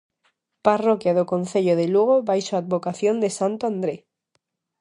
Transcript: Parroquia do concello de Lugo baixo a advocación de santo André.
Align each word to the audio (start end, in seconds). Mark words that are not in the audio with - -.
Parroquia 0.67 1.13
do 1.17 1.25
concello 1.33 1.73
de 1.79 1.87
Lugo 1.93 2.15
baixo 2.29 2.51
a 2.53 2.61
advocación 2.63 3.15
de 3.23 3.29
santo 3.37 3.63
André. 3.71 3.95